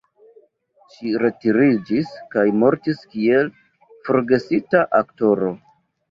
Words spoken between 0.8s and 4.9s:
Ŝi retiriĝis kaj mortis kiel forgesita